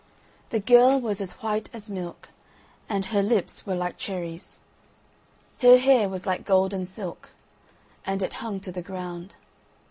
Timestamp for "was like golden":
6.09-6.87